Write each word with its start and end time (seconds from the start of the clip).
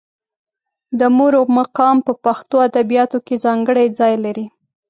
د 0.99 1.01
مور 1.17 1.33
مقام 1.57 1.97
په 2.07 2.13
پښتو 2.25 2.55
ادبیاتو 2.69 3.17
کې 3.25 3.41
ځانګړی 3.45 3.85
ځای 3.99 4.13
لري. 4.25 4.45